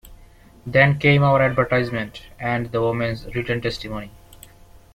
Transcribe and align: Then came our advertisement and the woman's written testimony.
Then 0.65 0.97
came 0.97 1.21
our 1.21 1.43
advertisement 1.43 2.23
and 2.39 2.71
the 2.71 2.81
woman's 2.81 3.27
written 3.35 3.61
testimony. 3.61 4.09